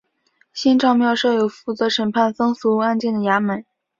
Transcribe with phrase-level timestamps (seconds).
[0.51, 3.63] 新召庙设有负责审判僧俗案件的衙门。